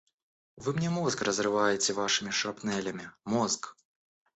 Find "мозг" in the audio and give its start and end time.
0.89-1.21, 3.23-3.77